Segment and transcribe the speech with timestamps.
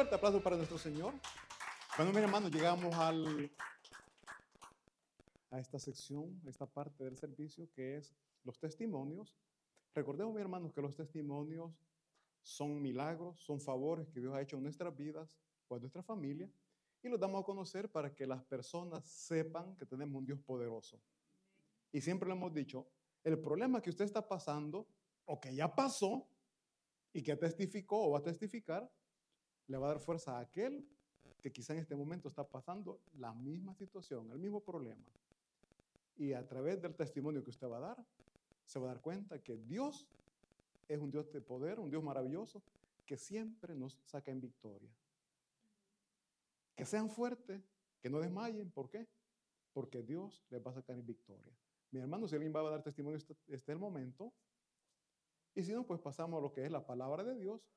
[0.00, 1.12] Fuerte aplauso para nuestro Señor.
[1.94, 3.50] Bueno, mis hermanos, llegamos al,
[5.50, 9.36] a esta sección, a esta parte del servicio que es los testimonios.
[9.94, 11.70] Recordemos, mis hermanos, que los testimonios
[12.40, 15.28] son milagros, son favores que Dios ha hecho en nuestras vidas
[15.68, 16.50] o en nuestra familia
[17.02, 20.98] y los damos a conocer para que las personas sepan que tenemos un Dios poderoso.
[21.92, 22.86] Y siempre lo hemos dicho,
[23.22, 24.88] el problema que usted está pasando
[25.26, 26.26] o que ya pasó
[27.12, 28.90] y que testificó o va a testificar,
[29.70, 30.84] le va a dar fuerza a aquel
[31.40, 35.04] que quizá en este momento está pasando la misma situación, el mismo problema.
[36.16, 38.04] Y a través del testimonio que usted va a dar,
[38.64, 40.08] se va a dar cuenta que Dios
[40.88, 42.60] es un Dios de poder, un Dios maravilloso,
[43.06, 44.90] que siempre nos saca en victoria.
[46.74, 47.62] Que sean fuertes,
[48.00, 48.72] que no desmayen.
[48.72, 49.06] ¿Por qué?
[49.72, 51.52] Porque Dios les va a sacar en victoria.
[51.92, 54.32] Mi hermano, si alguien va a dar testimonio, este, este es el momento.
[55.54, 57.70] Y si no, pues pasamos a lo que es la palabra de Dios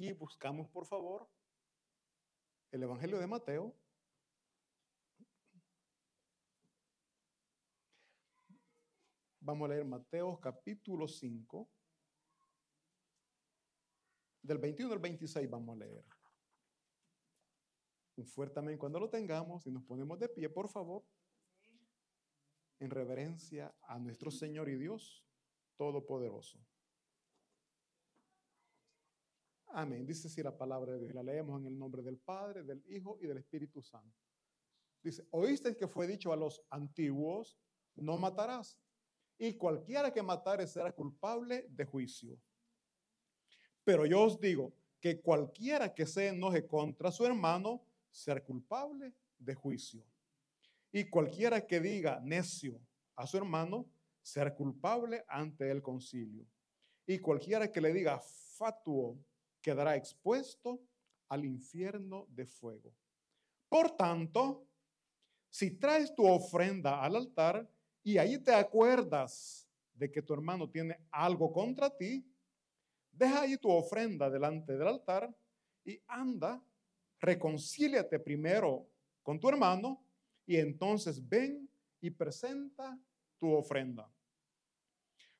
[0.00, 1.28] y buscamos, por favor,
[2.70, 3.76] el Evangelio de Mateo.
[9.40, 11.68] Vamos a leer Mateo capítulo 5.
[14.40, 16.06] Del 21 al 26 vamos a leer.
[18.16, 21.04] Un fuerte amén cuando lo tengamos y nos ponemos de pie, por favor,
[22.78, 25.26] en reverencia a nuestro Señor y Dios
[25.76, 26.58] Todopoderoso.
[29.72, 30.04] Amén.
[30.04, 31.14] Dice así la palabra de Dios.
[31.14, 34.16] La leemos en el nombre del Padre, del Hijo y del Espíritu Santo.
[35.02, 37.58] Dice, oísteis que fue dicho a los antiguos,
[37.94, 38.78] no matarás.
[39.38, 42.38] Y cualquiera que matare será culpable de juicio.
[43.84, 49.54] Pero yo os digo que cualquiera que se enoje contra su hermano será culpable de
[49.54, 50.04] juicio.
[50.92, 52.80] Y cualquiera que diga necio
[53.16, 53.88] a su hermano
[54.20, 56.44] será culpable ante el concilio.
[57.06, 59.18] Y cualquiera que le diga fatuo
[59.60, 60.80] quedará expuesto
[61.28, 62.92] al infierno de fuego.
[63.68, 64.66] Por tanto,
[65.48, 67.68] si traes tu ofrenda al altar
[68.02, 72.24] y ahí te acuerdas de que tu hermano tiene algo contra ti,
[73.12, 75.32] deja ahí tu ofrenda delante del altar
[75.84, 76.62] y anda,
[77.18, 78.88] reconcíliate primero
[79.22, 80.02] con tu hermano
[80.46, 81.68] y entonces ven
[82.00, 82.98] y presenta
[83.38, 84.10] tu ofrenda.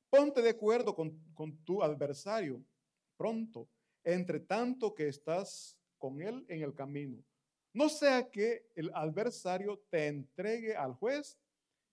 [0.09, 2.63] Ponte de acuerdo con, con tu adversario
[3.17, 3.67] pronto
[4.03, 7.23] entre tanto que estás con él en el camino.
[7.73, 11.39] No sea que el adversario te entregue al juez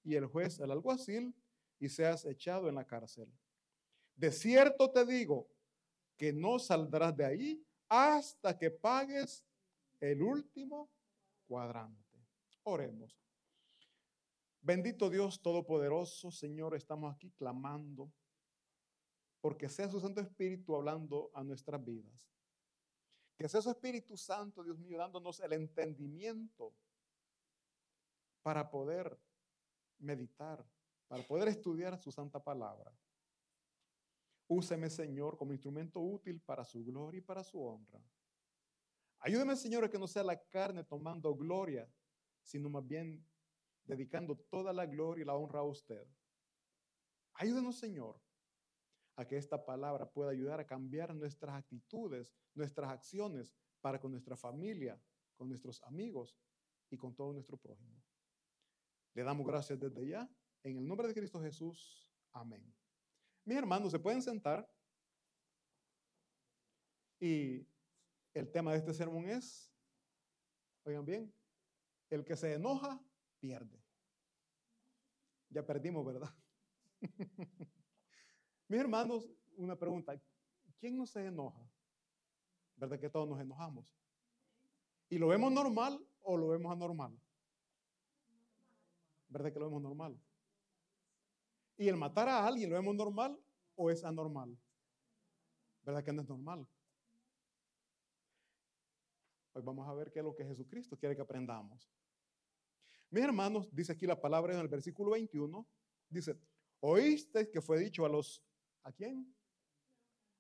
[0.03, 1.35] y el juez al alguacil
[1.79, 3.29] y seas echado en la cárcel.
[4.17, 5.49] De cierto te digo
[6.17, 9.45] que no saldrás de ahí hasta que pagues
[10.01, 10.91] el último
[11.47, 12.19] cuadrante.
[12.65, 13.17] Oremos.
[14.61, 18.13] Bendito Dios Todopoderoso, Señor, estamos aquí clamando
[19.41, 22.29] porque sea su Santo Espíritu hablando a nuestras vidas.
[23.37, 26.75] Que sea su Espíritu Santo, Dios mío, dándonos el entendimiento
[28.43, 29.19] para poder
[29.99, 30.65] meditar,
[31.07, 32.93] para poder estudiar su santa palabra.
[34.49, 38.01] Úseme, Señor, como instrumento útil para su gloria y para su honra.
[39.21, 41.89] Ayúdeme, Señor, a que no sea la carne tomando gloria,
[42.43, 43.25] sino más bien
[43.85, 46.07] dedicando toda la gloria y la honra a usted.
[47.35, 48.21] Ayúdenos, Señor,
[49.19, 54.37] a que esta palabra pueda ayudar a cambiar nuestras actitudes, nuestras acciones para con nuestra
[54.37, 54.97] familia,
[55.35, 56.39] con nuestros amigos
[56.89, 58.01] y con todo nuestro prójimo.
[59.15, 60.31] Le damos gracias desde ya.
[60.63, 62.15] En el nombre de Cristo Jesús.
[62.31, 62.73] Amén.
[63.45, 64.73] Mis hermanos, se pueden sentar.
[67.19, 67.67] Y
[68.35, 69.75] el tema de este sermón es,
[70.85, 71.35] oigan bien,
[72.09, 73.05] el que se enoja,
[73.41, 73.83] pierde.
[75.51, 76.33] Ya perdimos, ¿verdad?
[78.69, 79.27] Mis hermanos,
[79.57, 80.21] una pregunta.
[80.79, 81.67] ¿Quién no se enoja?
[82.77, 83.97] ¿Verdad que todos nos enojamos?
[85.09, 87.19] ¿Y lo vemos normal o lo vemos anormal?
[89.29, 90.21] ¿Verdad que lo vemos normal?
[91.79, 93.41] ¿Y el matar a alguien lo vemos normal
[93.75, 94.57] o es anormal?
[95.83, 96.69] ¿Verdad que no es normal?
[99.55, 101.91] Hoy vamos a ver qué es lo que Jesucristo quiere que aprendamos.
[103.11, 105.67] Mis hermanos, dice aquí la palabra en el versículo 21,
[106.11, 106.39] dice,
[106.81, 108.45] oíste que fue dicho a los
[108.89, 109.31] ¿A quién?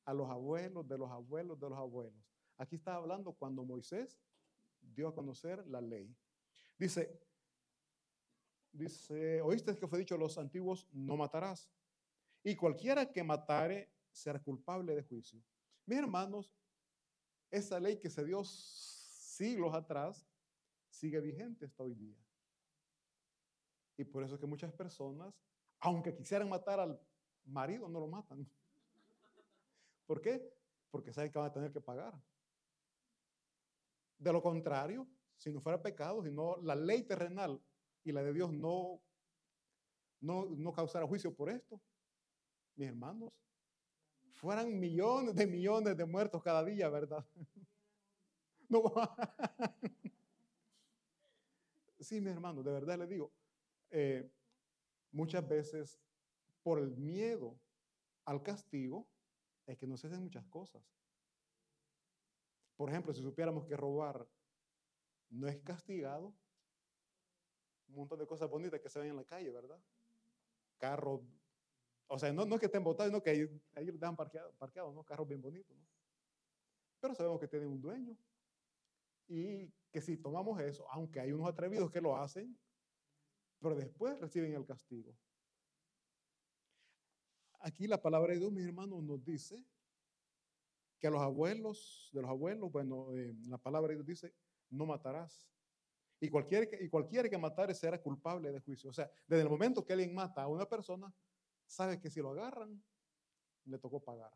[0.06, 2.25] A los abuelos de los abuelos de los abuelos.
[2.56, 4.19] Aquí está hablando cuando Moisés
[4.81, 6.17] dio a conocer la ley.
[6.79, 7.21] Dice,
[8.73, 11.71] dice, oíste que fue dicho a los antiguos, no matarás.
[12.43, 15.45] Y cualquiera que matare será culpable de juicio.
[15.85, 16.56] Mis hermanos,
[17.50, 20.27] esa ley que se dio siglos atrás
[20.89, 22.17] sigue vigente hasta hoy día.
[23.99, 25.39] Y por eso es que muchas personas,
[25.81, 26.99] aunque quisieran matar al
[27.49, 28.49] marido no lo matan.
[30.06, 30.59] ¿Por qué?
[30.91, 32.15] porque saben que van a tener que pagar.
[34.19, 35.06] De lo contrario,
[35.37, 37.61] si no fuera pecado, si no la ley terrenal
[38.05, 39.00] y la de Dios no,
[40.21, 41.81] no, no causara juicio por esto,
[42.75, 43.33] mis hermanos,
[44.33, 47.25] fueran millones de millones de muertos cada día, ¿verdad?
[48.71, 48.83] No.
[52.00, 53.33] Sí, mis hermanos, de verdad les digo,
[53.90, 54.31] eh,
[55.11, 55.99] muchas veces
[56.68, 57.58] por el miedo
[58.26, 59.08] al castigo
[59.64, 60.82] es que no se hacen muchas cosas.
[62.76, 64.28] Por ejemplo, si supiéramos que robar
[65.30, 66.34] no es castigado,
[67.87, 69.80] un montón de cosas bonitas que se ven en la calle, ¿verdad?
[70.76, 71.22] Carros,
[72.06, 75.02] o sea, no, no que estén botados, no que ahí, ahí dejan parqueados, parqueado, ¿no?
[75.04, 75.87] Carros bien bonitos, ¿no?
[77.00, 78.14] Pero sabemos que tienen un dueño
[79.26, 82.60] y que si tomamos eso, aunque hay unos atrevidos que lo hacen,
[83.58, 85.16] pero después reciben el castigo.
[87.61, 89.65] Aquí la palabra de Dios, mis hermanos, nos dice
[90.99, 94.35] que a los abuelos, de los abuelos, bueno, eh, la palabra de Dios dice,
[94.71, 95.49] no matarás.
[96.21, 98.91] Y cualquiera, y cualquiera que matare será culpable de juicio.
[98.91, 101.12] O sea, desde el momento que alguien mata a una persona,
[101.67, 102.83] sabe que si lo agarran,
[103.65, 104.33] le tocó pagar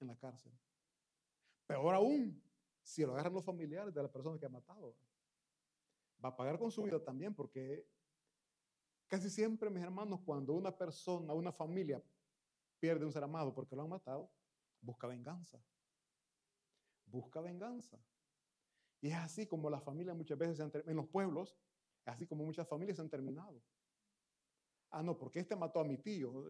[0.00, 0.52] en la cárcel.
[1.66, 2.42] Peor aún,
[2.82, 4.96] si lo agarran los familiares de la persona que ha matado.
[6.24, 7.86] Va a pagar con su vida también, porque
[9.06, 12.02] casi siempre, mis hermanos, cuando una persona, una familia
[12.78, 14.30] pierde un ser amado porque lo han matado,
[14.80, 15.62] busca venganza.
[17.06, 17.98] Busca venganza.
[19.00, 21.56] Y es así como las familias muchas veces, en los pueblos,
[22.06, 23.62] así como muchas familias se han terminado.
[24.90, 26.46] Ah, no, porque este mató a mi tío.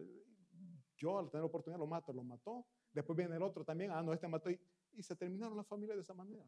[0.97, 2.67] Yo al tener oportunidad lo mato, lo mató.
[2.93, 3.91] Después viene el otro también.
[3.91, 4.49] Ah, no, este mató.
[4.49, 4.59] Y
[4.95, 6.45] y se terminaron las familias de esa manera.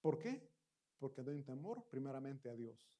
[0.00, 0.50] ¿Por qué?
[0.98, 2.99] Porque hay un temor primeramente a Dios.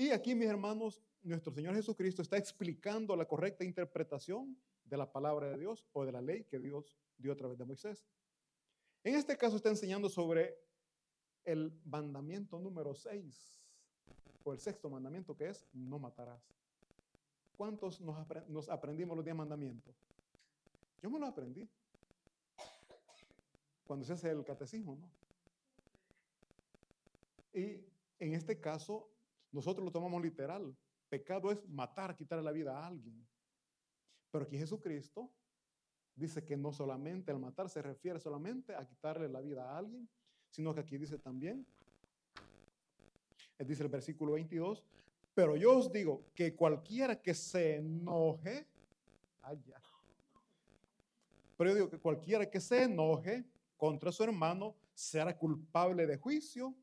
[0.00, 5.50] Y aquí, mis hermanos, nuestro Señor Jesucristo está explicando la correcta interpretación de la palabra
[5.50, 8.08] de Dios o de la ley que Dios dio a través de Moisés.
[9.04, 10.56] En este caso está enseñando sobre
[11.44, 13.60] el mandamiento número 6,
[14.42, 16.42] o el sexto mandamiento que es, no matarás.
[17.58, 19.94] ¿Cuántos nos, aprendimos los diez mandamientos?
[21.02, 21.68] Yo me lo aprendí.
[23.86, 25.10] Cuando se hace el catecismo, ¿no?
[27.52, 27.84] Y
[28.18, 29.06] en este caso,
[29.52, 30.76] nosotros lo tomamos literal.
[31.08, 33.26] Pecado es matar, quitarle la vida a alguien.
[34.30, 35.30] Pero aquí Jesucristo
[36.14, 40.08] dice que no solamente el matar se refiere solamente a quitarle la vida a alguien,
[40.50, 41.66] sino que aquí dice también,
[43.58, 44.84] dice el versículo 22,
[45.34, 48.66] pero yo os digo que cualquiera que se enoje,
[49.42, 49.80] allá,
[51.56, 53.44] pero yo digo que cualquiera que se enoje
[53.76, 56.74] contra su hermano será culpable de juicio.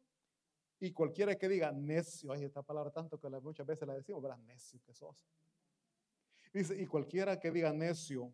[0.80, 4.38] Y cualquiera que diga necio, ay, esta palabra tanto que muchas veces la decimos, ¿verdad?
[4.40, 5.16] Necio que sos.
[6.54, 8.34] Dice, y cualquiera que diga necio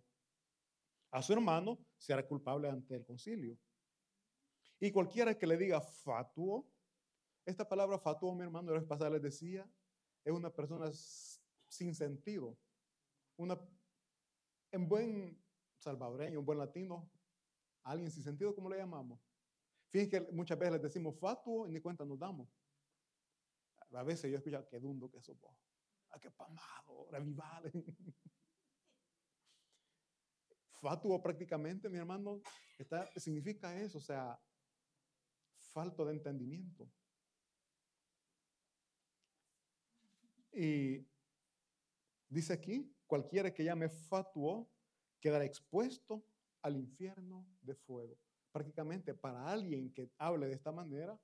[1.12, 3.58] a su hermano será culpable ante el concilio.
[4.80, 6.68] Y cualquiera que le diga fatuo,
[7.46, 9.70] esta palabra fatuo, mi hermano, la vez pasada les decía,
[10.24, 10.92] es una persona
[11.68, 12.58] sin sentido.
[13.38, 13.60] Una,
[14.72, 15.42] en buen
[15.78, 17.10] salvadoreño, un buen latino,
[17.84, 19.20] alguien sin sentido, ¿cómo le llamamos?
[19.94, 22.50] Fíjense que muchas veces les decimos fatuo y ni cuenta nos damos.
[23.92, 25.56] A veces yo escucho, qué dundo que eso, vos.
[26.10, 27.72] Ah, qué pamado, revivale.
[30.82, 32.42] Fatuo prácticamente, mi hermano,
[33.18, 34.42] significa eso, o sea,
[35.72, 36.90] falto de entendimiento.
[40.52, 41.06] Y
[42.30, 44.68] dice aquí, cualquiera que llame fatuo
[45.20, 46.26] quedará expuesto
[46.64, 48.18] al infierno de fuego.
[48.54, 51.20] Prácticamente para alguien que hable de esta manera,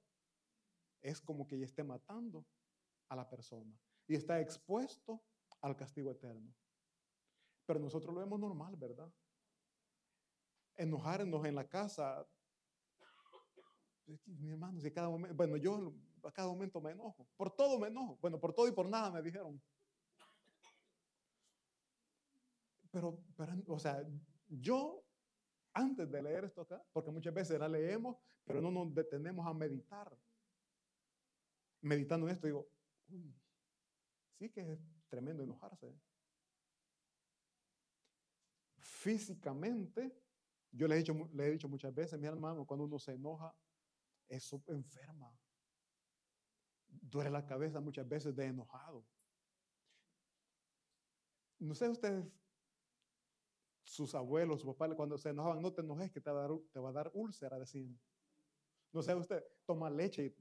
[1.02, 2.46] es como que ya esté matando
[3.08, 3.74] a la persona
[4.08, 5.24] y está expuesto
[5.62, 6.54] al castigo eterno.
[7.66, 9.10] Pero nosotros lo vemos normal, ¿verdad?
[10.76, 12.28] Enojarnos en la casa.
[14.26, 15.94] Mi hermano, si cada momento, bueno, yo
[16.24, 17.28] a cada momento me enojo.
[17.38, 18.18] Por todo me enojo.
[18.22, 19.62] Bueno, por todo y por nada me dijeron.
[22.92, 24.04] Pero, pero, o sea,
[24.48, 25.04] yo,
[25.74, 29.54] antes de leer esto acá, porque muchas veces la leemos, pero no nos detenemos a
[29.54, 30.18] meditar.
[31.82, 32.70] Meditando en esto, digo,
[33.08, 33.34] uy,
[34.38, 35.94] sí que es tremendo enojarse.
[38.78, 40.22] Físicamente,
[40.72, 43.56] yo le he, dicho, le he dicho muchas veces, mi hermano, cuando uno se enoja,
[44.28, 45.34] eso enferma.
[46.88, 49.06] Duele la cabeza muchas veces de enojado.
[51.60, 52.26] No sé ustedes
[53.90, 56.60] sus abuelos, su papá, cuando se enojaban, no te enojes que te va a dar,
[56.72, 58.00] te va a dar úlcera, decían.
[58.92, 60.36] No sé usted, toma leche.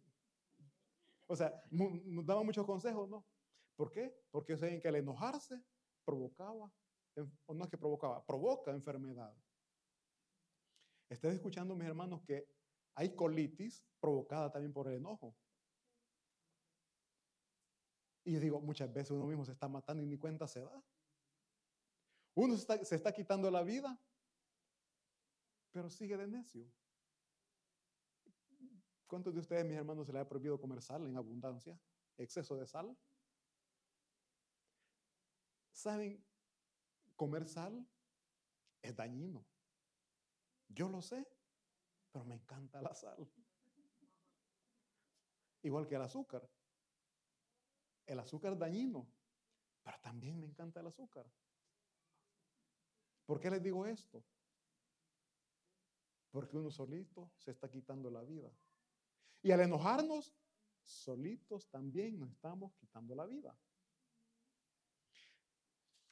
[1.26, 3.26] O sea, nos daban muchos consejos, ¿no?
[3.74, 4.14] ¿Por qué?
[4.30, 5.62] Porque saben que al enojarse
[6.04, 6.70] provocaba
[7.46, 9.34] o no es que provocaba, provoca enfermedad.
[11.08, 12.46] Estés escuchando, mis hermanos, que
[12.94, 15.34] hay colitis provocada también por el enojo.
[18.24, 20.84] Y digo, muchas veces uno mismo se está matando y ni cuenta se da.
[22.40, 24.00] Uno se está, quitando la vida,
[25.73, 26.73] pero sigue de necio.
[29.09, 31.76] ¿Cuántos de ustedes, mis hermanos, se les ha prohibido comer sal en abundancia?
[32.16, 32.97] ¿Exceso de sal?
[35.73, 36.25] ¿Saben?
[37.16, 37.85] Comer sal
[38.83, 39.45] es dañino.
[40.68, 41.26] Yo lo sé,
[42.12, 43.28] pero me encanta la sal.
[45.62, 46.49] Igual que el azúcar.
[48.07, 49.11] El azúcar es dañino,
[49.83, 51.28] pero también me encanta el azúcar.
[53.28, 54.25] ¿Por qué les digo esto?
[56.30, 58.50] Porque uno solito se está quitando la vida.
[59.42, 60.35] Y al enojarnos,
[60.82, 63.54] solitos también nos estamos quitando la vida.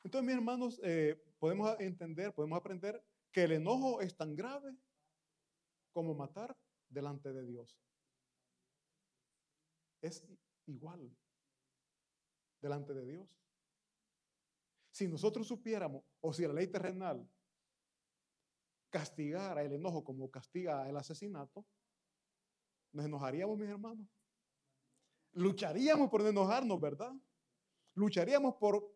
[0.05, 4.77] Entonces, mis hermanos, eh, podemos entender, podemos aprender que el enojo es tan grave
[5.93, 6.55] como matar
[6.87, 7.81] delante de Dios.
[10.03, 10.23] Es
[10.67, 11.17] igual
[12.61, 13.41] delante de Dios.
[14.91, 17.25] Si nosotros supiéramos, o si la ley terrenal
[18.91, 21.65] castigara el enojo como castiga el asesinato,
[22.93, 24.09] nos enojaríamos, mis hermanos.
[25.33, 27.13] Lucharíamos por no enojarnos, ¿verdad?
[27.95, 28.93] Lucharíamos por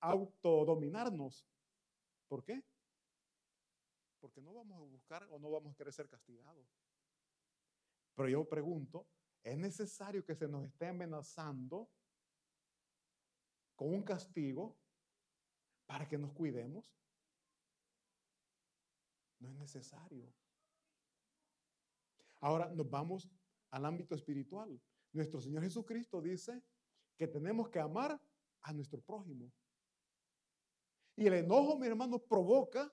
[0.00, 1.48] autodominarnos.
[2.26, 2.62] ¿Por qué?
[4.20, 6.66] Porque no vamos a buscar o no vamos a querer ser castigados.
[8.14, 9.06] Pero yo pregunto,
[9.42, 11.88] ¿es necesario que se nos esté amenazando
[13.76, 14.76] con un castigo
[15.88, 16.94] para que nos cuidemos?
[19.40, 20.30] No es necesario.
[22.40, 23.28] Ahora nos vamos
[23.70, 24.78] al ámbito espiritual.
[25.12, 26.62] Nuestro Señor Jesucristo dice
[27.16, 28.20] que tenemos que amar
[28.60, 29.50] a nuestro prójimo.
[31.16, 32.92] Y el enojo, mi hermano, provoca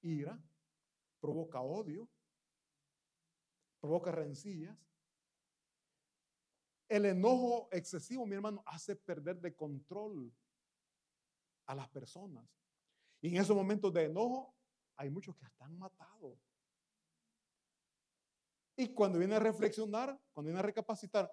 [0.00, 0.42] ira,
[1.20, 2.08] provoca odio,
[3.78, 4.76] provoca rencillas.
[6.88, 10.32] El enojo excesivo, mi hermano, hace perder de control
[11.66, 12.48] a las personas.
[13.20, 14.54] Y en esos momentos de enojo
[14.96, 16.38] hay muchos que están matados.
[18.76, 21.30] Y cuando viene a reflexionar, cuando viene a recapacitar,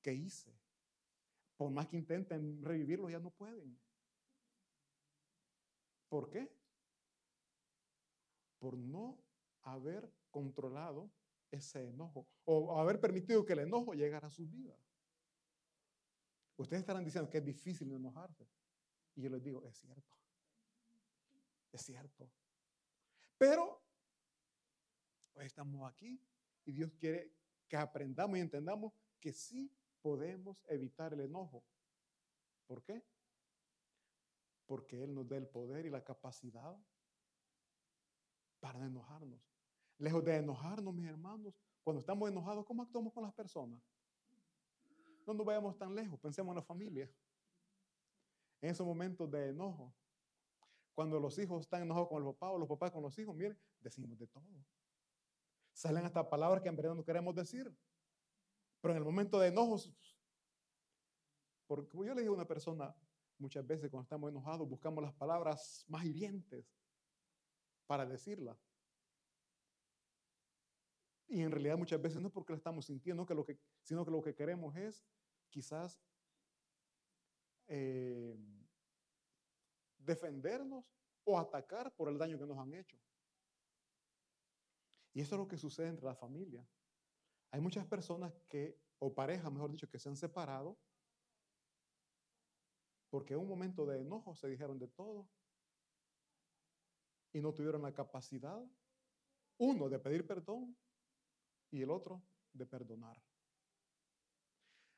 [0.00, 0.56] ¿qué hice?
[1.56, 3.78] Por más que intenten revivirlo, ya no pueden.
[6.08, 6.48] ¿Por qué?
[8.58, 9.18] Por no
[9.62, 11.10] haber controlado
[11.50, 14.78] ese enojo o haber permitido que el enojo llegara a sus vidas.
[16.56, 18.48] Ustedes estarán diciendo que es difícil enojarse.
[19.14, 20.16] Y yo les digo, es cierto.
[21.72, 22.30] Es cierto.
[23.38, 23.82] Pero
[25.34, 26.20] hoy estamos aquí
[26.64, 27.32] y Dios quiere
[27.68, 31.64] que aprendamos y entendamos que sí podemos evitar el enojo.
[32.66, 33.02] ¿Por qué?
[34.66, 36.76] Porque Él nos da el poder y la capacidad
[38.60, 39.40] para enojarnos.
[39.98, 43.80] Lejos de enojarnos, mis hermanos, cuando estamos enojados, ¿cómo actuamos con las personas?
[45.26, 47.10] No nos vayamos tan lejos, pensemos en la familia.
[48.64, 49.94] En esos momentos de enojo,
[50.94, 53.60] cuando los hijos están enojados con el papá o los papás con los hijos, miren,
[53.78, 54.42] decimos de todo.
[55.74, 57.70] Salen hasta palabras que en verdad no queremos decir.
[58.80, 59.94] Pero en el momento de enojos,
[61.66, 62.96] porque yo le digo a una persona,
[63.36, 66.64] muchas veces cuando estamos enojados buscamos las palabras más hirientes
[67.86, 68.58] para decirla.
[71.28, 73.26] Y en realidad muchas veces no es porque la estamos sintiendo,
[73.82, 75.04] sino que lo que queremos es
[75.50, 76.00] quizás
[77.66, 78.36] eh,
[79.98, 80.84] defendernos
[81.24, 82.98] o atacar por el daño que nos han hecho.
[85.12, 86.66] Y eso es lo que sucede entre la familia.
[87.50, 90.76] Hay muchas personas que, o parejas, mejor dicho, que se han separado
[93.14, 95.28] porque en un momento de enojo se dijeron de todo
[97.32, 98.60] y no tuvieron la capacidad,
[99.58, 100.76] uno, de pedir perdón
[101.70, 102.20] y el otro,
[102.52, 103.22] de perdonar.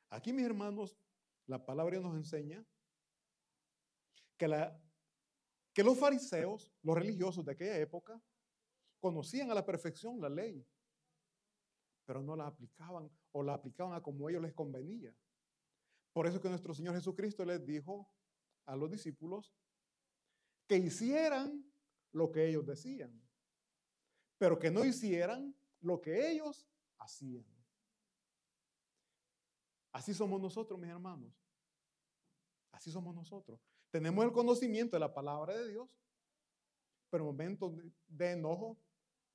[0.09, 0.97] Aquí, mis hermanos,
[1.47, 2.63] la palabra nos enseña
[4.37, 8.21] que, los fariseos, los religiosos de aquella época,
[8.99, 10.65] conocían a la perfección la ley,
[12.05, 15.15] pero no la aplicaban o la aplicaban a como ellos les convenía.
[16.13, 18.09] Por eso que nuestro Señor Jesucristo les dijo
[18.65, 19.55] a los discípulos
[20.67, 21.65] que hicieran
[22.11, 23.21] lo que ellos decían,
[24.37, 27.45] pero que no hicieran lo que ellos hacían.
[29.97, 31.33] Así somos nosotros, mis hermanos.
[32.71, 33.59] Así somos nosotros.
[33.89, 35.89] Tenemos el conocimiento de la palabra de Dios,
[37.09, 37.73] pero en momentos
[38.05, 38.77] de, enojo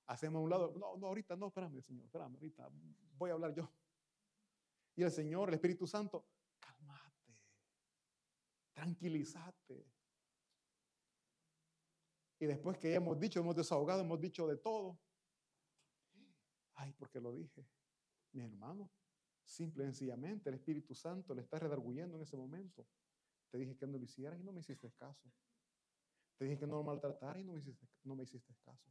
[0.07, 2.71] hacemos a un lado, no, no, ahorita no, espérame, Señor, espérame, ahorita
[3.19, 3.69] voy a hablar yo.
[4.95, 6.25] Y el Señor, el Espíritu Santo,
[6.61, 7.37] cálmate,
[8.73, 9.85] tranquilízate.
[12.39, 14.97] Y después que hemos dicho, hemos desahogado, hemos dicho de todo.
[16.75, 17.67] Ay, porque lo dije.
[18.31, 18.89] Mi hermano,
[19.45, 22.87] simple y sencillamente el Espíritu Santo le está redarguyendo en ese momento.
[23.51, 25.31] Te dije que no lo hicieras y no me hiciste caso.
[26.37, 28.91] Te dije que no lo maltratara y no me hiciste, no me hiciste caso.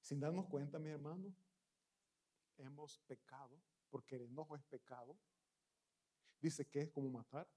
[0.00, 1.34] Sin darnos cuenta, mi hermano,
[2.58, 5.18] hemos pecado, porque el enojo es pecado.
[6.40, 7.48] Dice que es como matar.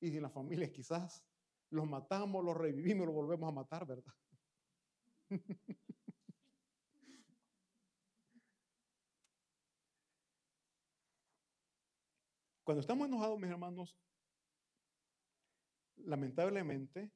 [0.00, 1.24] Y en la familia quizás
[1.70, 4.14] los matamos, los revivimos, los volvemos a matar, ¿verdad?
[12.70, 13.98] Cuando estamos enojados, mis hermanos,
[15.96, 17.12] lamentablemente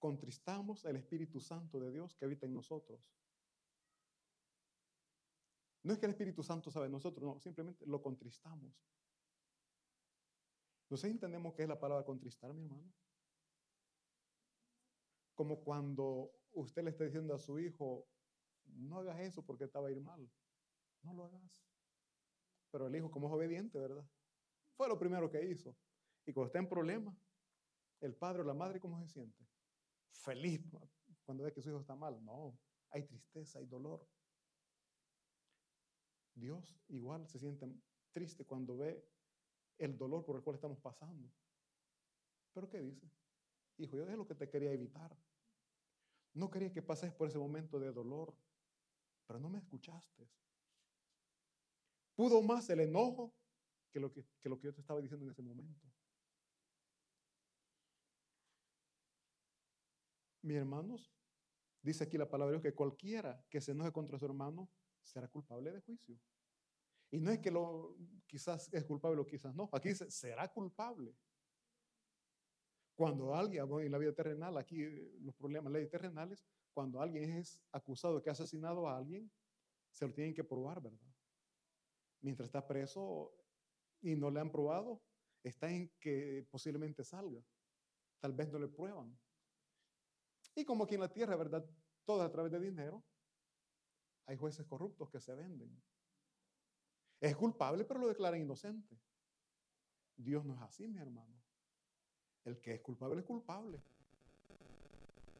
[0.00, 3.00] contristamos el Espíritu Santo de Dios que habita en nosotros.
[5.84, 8.74] No es que el Espíritu Santo sabe de nosotros, no, simplemente lo contristamos.
[10.90, 12.92] ¿No sé entendemos qué es la palabra contristar, mi hermano?
[15.36, 18.08] Como cuando usted le está diciendo a su hijo,
[18.64, 20.28] no hagas eso porque te va a ir mal.
[21.02, 21.64] No lo hagas.
[22.72, 24.04] Pero el hijo, como es obediente, ¿verdad?
[24.76, 25.76] Fue lo primero que hizo.
[26.26, 27.16] Y cuando está en problema,
[28.00, 29.46] el padre o la madre, ¿cómo se siente?
[30.10, 30.62] Feliz
[31.24, 32.22] cuando ve que su hijo está mal.
[32.24, 32.58] No,
[32.90, 34.06] hay tristeza, hay dolor.
[36.34, 37.66] Dios igual se siente
[38.12, 39.06] triste cuando ve
[39.78, 41.30] el dolor por el cual estamos pasando.
[42.52, 43.10] Pero ¿qué dice?
[43.78, 45.16] Hijo, yo es lo que te quería evitar.
[46.34, 48.36] No quería que pases por ese momento de dolor,
[49.26, 50.28] pero no me escuchaste.
[52.14, 53.32] Pudo más el enojo
[53.94, 55.86] que lo que, que lo que yo te estaba diciendo en ese momento.
[60.42, 61.14] Mis hermanos,
[61.80, 64.68] dice aquí la palabra de Dios que cualquiera que se enoje contra su hermano
[65.00, 66.18] será culpable de juicio.
[67.12, 69.70] Y no es que lo quizás es culpable o quizás no.
[69.72, 71.14] Aquí dice, será culpable.
[72.96, 77.62] Cuando alguien, en la vida terrenal, aquí eh, los problemas, leyes terrenales, cuando alguien es
[77.70, 79.30] acusado de que ha asesinado a alguien,
[79.92, 81.14] se lo tienen que probar, ¿verdad?
[82.20, 83.43] Mientras está preso
[84.04, 85.00] y no le han probado,
[85.42, 87.42] está en que posiblemente salga.
[88.20, 89.18] Tal vez no le prueban.
[90.54, 91.64] Y como aquí en la tierra, ¿verdad?
[92.04, 93.02] Todo a través de dinero,
[94.26, 95.82] hay jueces corruptos que se venden.
[97.20, 98.98] Es culpable, pero lo declaran inocente.
[100.16, 101.34] Dios no es así, mi hermano.
[102.44, 103.82] El que es culpable es culpable.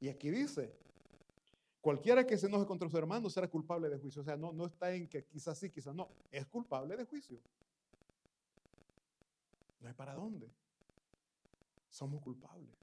[0.01, 0.75] Y aquí dice,
[1.83, 4.23] cualquiera que se enoje contra su hermano será culpable de juicio.
[4.23, 6.09] O sea, no, no está en que quizás sí, quizás no.
[6.31, 7.41] Es culpable de juicio.
[9.85, 10.51] No hay para dónde.
[11.91, 12.75] Somos culpables.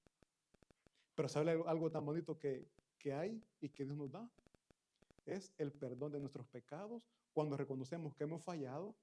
[1.15, 4.29] Pero ¿sabe algo tan bonito que, que hay y que Dios nos da?
[5.25, 7.01] Es el perdón de nuestros pecados
[7.33, 8.95] cuando reconocemos que hemos fallado,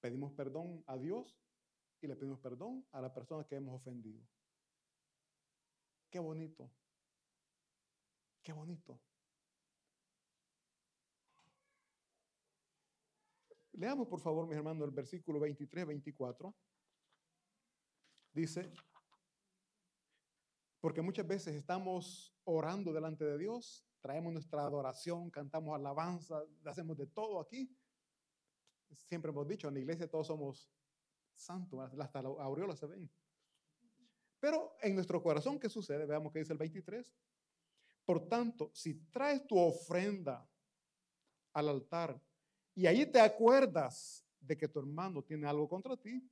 [0.00, 1.38] pedimos perdón a Dios
[2.00, 4.26] y le pedimos perdón a la persona que hemos ofendido.
[6.10, 6.68] Qué bonito.
[8.42, 8.98] Qué bonito.
[13.74, 16.52] Leamos por favor, mis hermanos, el versículo 23, 24.
[18.36, 18.70] Dice,
[20.78, 27.06] porque muchas veces estamos orando delante de Dios traemos nuestra adoración, cantamos alabanza, hacemos de
[27.06, 27.74] todo aquí.
[28.92, 30.70] Siempre hemos dicho, en la iglesia todos somos
[31.34, 33.10] santos, hasta la aureola se ven.
[34.38, 36.04] Pero en nuestro corazón, ¿qué sucede?
[36.04, 37.16] Veamos qué dice el 23.
[38.04, 40.46] Por tanto, si traes tu ofrenda
[41.54, 42.22] al altar
[42.74, 46.22] y ahí te acuerdas de que tu hermano tiene algo contra ti,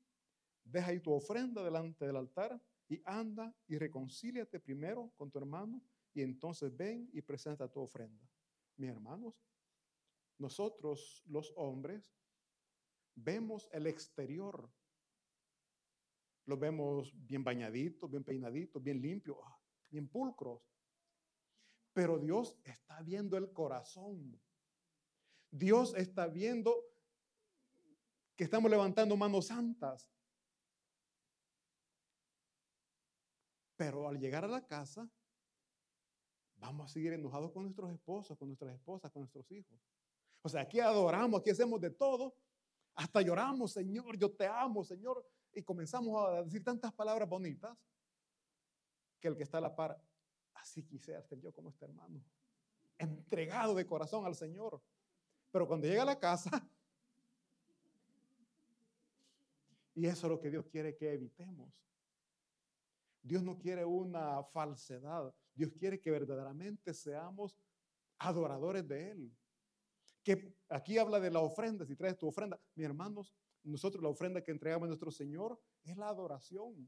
[0.65, 5.83] deja ahí tu ofrenda delante del altar y anda y reconcíliate primero con tu hermano
[6.13, 8.29] y entonces ven y presenta tu ofrenda.
[8.77, 9.35] Mis hermanos,
[10.39, 12.15] nosotros los hombres
[13.15, 14.71] vemos el exterior.
[16.47, 19.59] Los vemos bien bañaditos, bien peinaditos, bien limpios, ah,
[19.91, 20.63] bien pulcros.
[21.93, 24.39] Pero Dios está viendo el corazón.
[25.51, 26.75] Dios está viendo
[28.37, 30.11] que estamos levantando manos santas.
[33.85, 35.07] Pero al llegar a la casa,
[36.57, 39.79] vamos a seguir enojados con nuestros esposos, con nuestras esposas, con nuestros hijos.
[40.41, 42.35] O sea, aquí adoramos, aquí hacemos de todo.
[42.95, 45.23] Hasta lloramos, Señor, yo te amo, Señor.
[45.53, 47.77] Y comenzamos a decir tantas palabras bonitas
[49.21, 50.03] que el que está a la par,
[50.55, 52.25] así quisiera ser yo como este hermano,
[52.97, 54.81] entregado de corazón al Señor.
[55.51, 56.67] Pero cuando llega a la casa,
[59.95, 61.85] y eso es lo que Dios quiere que evitemos.
[63.25, 65.35] Dios no quiere una falsedad.
[65.55, 67.59] Dios quiere que verdaderamente seamos
[68.19, 69.37] adoradores de Él.
[70.23, 72.61] Que aquí habla de la ofrenda, si traes tu ofrenda.
[72.75, 76.87] Mis hermanos, nosotros la ofrenda que entregamos a nuestro Señor es la adoración.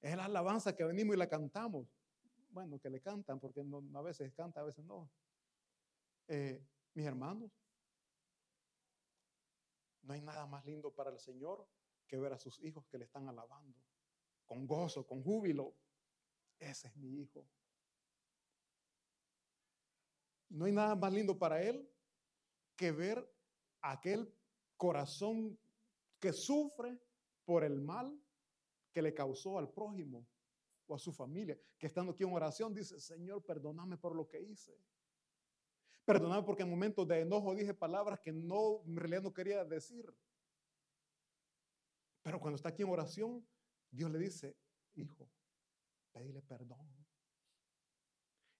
[0.00, 1.88] Es la alabanza que venimos y la cantamos.
[2.50, 5.08] Bueno, que le cantan, porque no, a veces canta, a veces no.
[6.26, 7.52] Eh, mis hermanos,
[10.02, 11.64] no hay nada más lindo para el Señor
[12.08, 13.80] que ver a sus hijos que le están alabando,
[14.46, 15.74] con gozo, con júbilo.
[16.58, 17.46] Ese es mi hijo.
[20.48, 21.88] No hay nada más lindo para Él
[22.76, 23.28] que ver
[23.82, 24.32] aquel
[24.76, 25.58] corazón
[26.20, 26.98] que sufre
[27.44, 28.18] por el mal
[28.92, 30.26] que le causó al prójimo
[30.86, 34.40] o a su familia, que estando aquí en oración dice, Señor, perdóname por lo que
[34.40, 34.78] hice.
[36.04, 40.14] Perdóname porque en momentos de enojo dije palabras que no, en realidad no quería decir.
[42.22, 43.46] Pero cuando está aquí en oración,
[43.94, 44.56] Dios le dice,
[44.94, 45.30] hijo,
[46.12, 46.92] pedile perdón.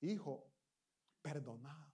[0.01, 0.53] Hijo,
[1.21, 1.93] perdona.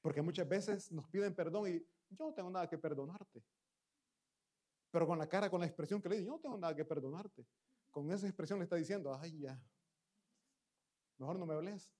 [0.00, 3.44] Porque muchas veces nos piden perdón y yo no tengo nada que perdonarte.
[4.90, 6.84] Pero con la cara, con la expresión que le dice, yo no tengo nada que
[6.84, 7.46] perdonarte.
[7.90, 9.62] Con esa expresión le está diciendo, ay, ya,
[11.18, 11.92] mejor no me hables.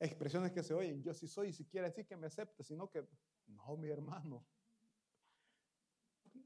[0.00, 3.06] Expresiones que se oyen, yo sí soy, si quiere decir que me acepte, sino que,
[3.46, 4.46] no, mi hermano.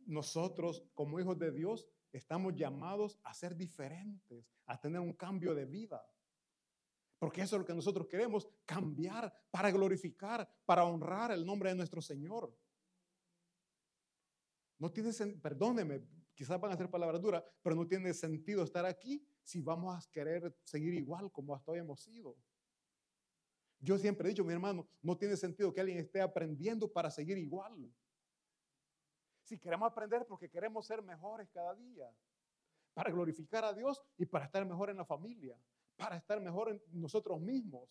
[0.08, 5.66] Nosotros, como hijos de Dios, estamos llamados a ser diferentes, a tener un cambio de
[5.66, 6.02] vida.
[7.18, 11.74] Porque eso es lo que nosotros queremos, cambiar para glorificar, para honrar el nombre de
[11.74, 12.56] nuestro Señor.
[14.78, 16.02] No tiene, perdóneme,
[16.34, 20.10] quizás van a ser palabras duras, pero no tiene sentido estar aquí si vamos a
[20.10, 22.34] querer seguir igual como hasta hoy hemos sido.
[23.78, 27.36] Yo siempre he dicho, mi hermano, no tiene sentido que alguien esté aprendiendo para seguir
[27.36, 27.92] igual.
[29.48, 32.14] Si queremos aprender porque queremos ser mejores cada día,
[32.92, 35.58] para glorificar a Dios y para estar mejor en la familia,
[35.96, 37.88] para estar mejor en nosotros mismos.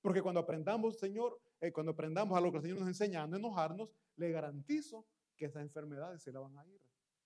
[0.00, 3.28] Porque cuando aprendamos, Señor, eh, cuando aprendamos a lo que el Señor nos enseña a
[3.28, 6.80] no enojarnos, le garantizo que esas enfermedades se la van a ir.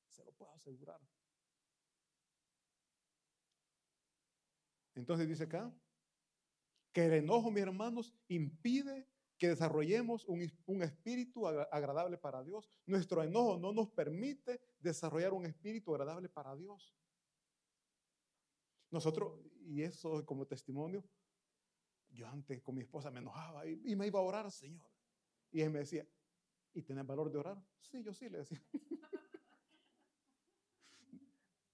[0.09, 1.01] Se lo puedo asegurar.
[4.95, 5.75] Entonces dice acá
[6.93, 9.09] que el enojo, mis hermanos, impide
[9.43, 12.71] que desarrollemos un, un, espíritu agradable para Dios.
[12.87, 16.95] Nuestro enojo no nos permite desarrollar un espíritu agradable para Dios.
[18.93, 21.05] Nosotros, y eso como testimonio,
[22.11, 24.89] yo antes con mi esposa me enojaba y, me iba a orar, Señor.
[25.51, 26.07] Y él me decía,
[26.73, 27.61] ¿Y tenés valor de orar?
[27.81, 28.63] Sí, yo sí, le decía.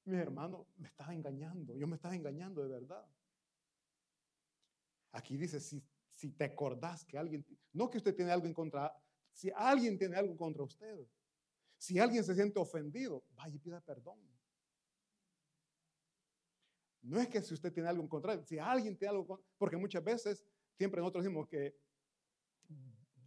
[0.06, 3.06] Mi hermano me estaba engañando, yo me estaba engañando de verdad.
[5.12, 5.84] Aquí dice, si,
[6.18, 8.92] si te acordás que alguien, no que usted tiene algo en contra,
[9.30, 11.06] si alguien tiene algo contra usted,
[11.76, 14.18] si alguien se siente ofendido, vaya y pida perdón.
[17.02, 20.02] No es que si usted tiene algo en contra, si alguien tiene algo, porque muchas
[20.02, 20.44] veces,
[20.76, 21.78] siempre nosotros decimos que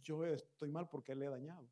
[0.02, 1.66] yo estoy mal porque le he dañado.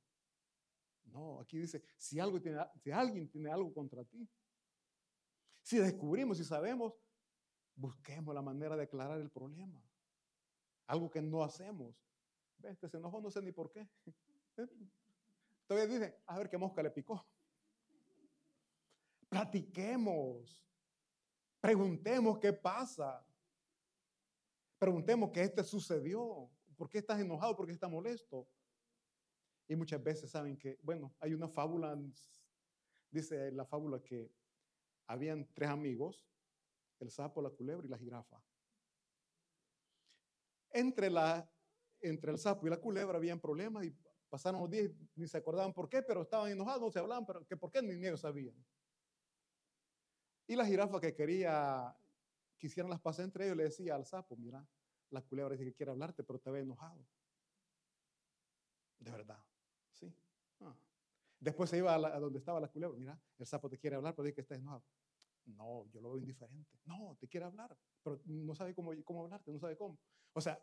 [1.05, 4.27] No, aquí dice, si, si alguien tiene algo contra ti,
[5.61, 6.95] si descubrimos y sabemos,
[7.75, 9.85] busquemos la manera de aclarar el problema.
[10.91, 11.95] Algo que no hacemos.
[12.59, 12.73] ¿Ves?
[12.73, 13.89] Este se enojó, no sé ni por qué.
[15.69, 17.25] Todavía dice, a ver qué mosca le picó.
[19.29, 20.67] Platiquemos.
[21.61, 23.25] Preguntemos qué pasa.
[24.81, 26.51] Preguntemos qué este sucedió.
[26.77, 27.57] ¿Por qué estás enojado?
[27.57, 28.49] ¿Por qué estás molesto?
[29.69, 31.97] Y muchas veces saben que, bueno, hay una fábula,
[33.13, 34.29] dice la fábula que
[35.07, 36.27] habían tres amigos,
[36.99, 38.43] el sapo, la culebra y la jirafa.
[40.73, 41.51] Entre, la,
[42.01, 43.97] entre el sapo y la culebra habían problemas y
[44.29, 47.45] pasaron los días ni se acordaban por qué, pero estaban enojados, no se hablaban, pero
[47.47, 48.55] que por qué ni ellos sabían.
[50.47, 51.97] Y la jirafa que quería
[52.59, 54.65] que hicieran las pasas entre ellos le decía al sapo, mira,
[55.11, 57.07] la culebra dice que quiere hablarte, pero te ve enojado.
[58.99, 59.43] De verdad,
[59.93, 60.15] sí.
[60.61, 60.77] Ah.
[61.39, 62.99] Después se iba a, donde estaba la culebra.
[62.99, 64.85] Mira, el sapo te quiere hablar, pero dice que está enojado.
[65.47, 66.79] No, yo lo veo indiferente.
[66.85, 69.99] No, te quiere hablar, pero no sabe cómo, cómo hablarte, no sabe cómo.
[70.33, 70.59] O sea,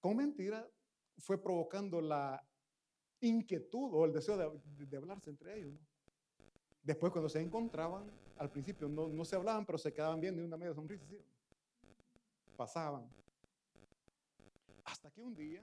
[0.00, 0.68] con mentira
[1.18, 2.42] fue provocando la
[3.20, 5.74] inquietud o el deseo de, hablarse entre ellos.
[6.82, 10.44] Después, cuando se encontraban, al principio no, no, se hablaban, pero se quedaban viendo y
[10.44, 11.04] una media sonrisa.
[12.56, 13.08] Pasaban.
[14.84, 15.62] Hasta que un día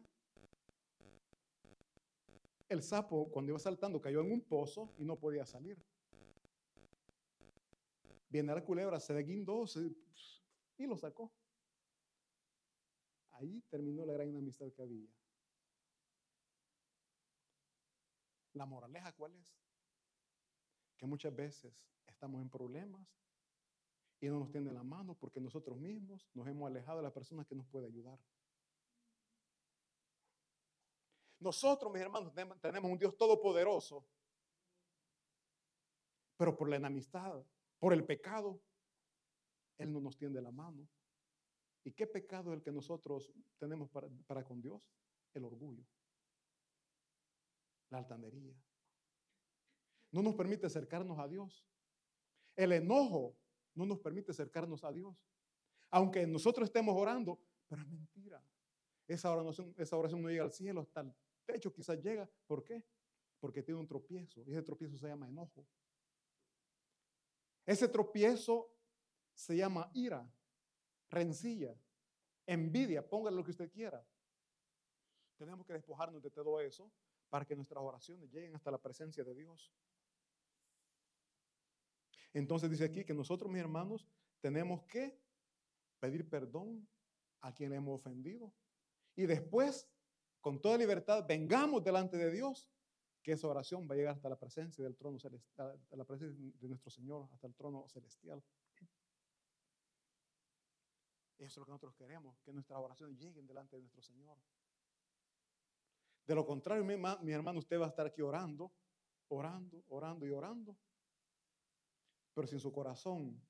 [2.70, 5.78] el sapo, cuando iba saltando, cayó en un pozo y no podía salir.
[8.29, 9.63] Viene la culebra, se desguindó
[10.77, 11.31] y lo sacó.
[13.31, 15.09] Ahí terminó la gran amistad que había.
[18.53, 19.55] La moraleja, ¿cuál es?
[20.97, 21.73] Que muchas veces
[22.07, 23.07] estamos en problemas
[24.19, 27.45] y no nos tienden la mano porque nosotros mismos nos hemos alejado de la persona
[27.45, 28.19] que nos puede ayudar.
[31.39, 34.03] Nosotros, mis hermanos, tenemos un Dios todopoderoso,
[36.35, 37.45] pero por la enemistad
[37.79, 38.59] por el pecado,
[39.77, 40.87] Él no nos tiende la mano.
[41.83, 44.81] ¿Y qué pecado es el que nosotros tenemos para, con Dios?
[45.33, 45.85] El orgullo,
[47.89, 48.55] la altanería.
[50.11, 51.65] No nos permite acercarnos a Dios.
[52.55, 53.37] El enojo
[53.75, 55.15] no nos permite acercarnos a Dios.
[55.91, 58.43] Aunque nosotros estemos orando, pero es mentira.
[59.07, 61.13] Esa oración, esa oración no llega al cielo, hasta el
[61.45, 62.29] techo quizás llega.
[62.47, 62.83] ¿Por qué?
[63.39, 65.65] Porque tiene un tropiezo y ese tropiezo se llama enojo.
[67.67, 68.73] Ese tropiezo
[69.34, 70.27] se llama ira,
[71.10, 71.77] rencilla,
[72.45, 74.03] envidia, póngale lo que usted quiera.
[75.36, 76.89] Tenemos que despojarnos de todo eso
[77.30, 79.71] para que nuestras oraciones lleguen hasta la presencia de Dios.
[82.34, 84.08] Entonces dice aquí que nosotros, mis hermanos,
[84.39, 85.19] tenemos que
[85.99, 86.88] pedir perdón
[87.41, 88.53] a quien hemos ofendido.
[89.13, 89.89] Y después,
[90.39, 92.69] con toda libertad, vengamos delante de Dios,
[93.27, 96.67] que esa oración va a llegar hasta la presencia del trono celestial, la presencia de
[96.69, 98.41] nuestro Señor, hasta el trono celestial.
[101.37, 104.37] Eso es lo que nosotros queremos, que nuestras oraciones lleguen delante de nuestro Señor.
[106.25, 108.71] De lo contrario, mi hermano, usted va a estar aquí orando,
[109.27, 110.77] orando, orando y orando.
[112.33, 113.45] Pero si en su corazón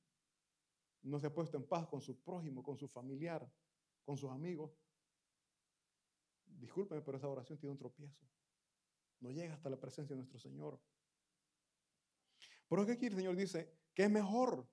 [1.03, 3.47] no se ha puesto en paz con su prójimo, con su familiar,
[4.03, 4.71] con sus amigos,
[6.47, 8.25] discúlpeme, pero esa oración tiene un tropiezo.
[9.19, 10.80] No llega hasta la presencia de nuestro Señor.
[12.67, 14.67] Por eso que aquí el Señor dice que es mejor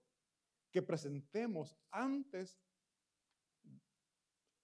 [0.71, 2.61] que presentemos antes,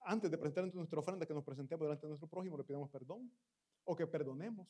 [0.01, 3.31] antes de presentar nuestra ofrenda, que nos presentemos delante de nuestro prójimo, le pidamos perdón
[3.85, 4.67] o que perdonemos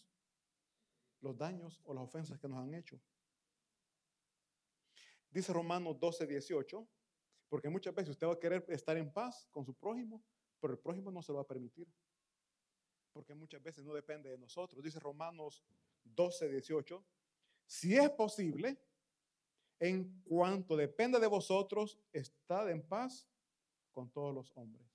[1.21, 3.01] los daños o las ofensas que nos han hecho.
[5.29, 6.87] Dice Romanos 12, 18,
[7.49, 10.23] porque muchas veces usted va a querer estar en paz con su prójimo,
[10.59, 11.87] pero el prójimo no se lo va a permitir.
[13.13, 14.83] Porque muchas veces no depende de nosotros.
[14.83, 15.63] Dice Romanos
[16.03, 17.03] 12, 18,
[17.65, 18.77] si es posible,
[19.79, 23.27] en cuanto dependa de vosotros, estad en paz
[23.91, 24.85] con todos los hombres.